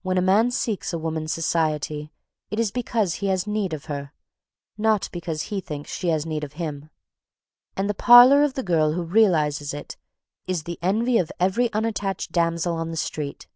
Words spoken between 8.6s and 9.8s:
girl who realises